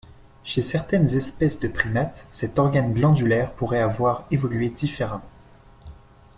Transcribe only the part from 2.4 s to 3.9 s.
organe glandulaire pourrait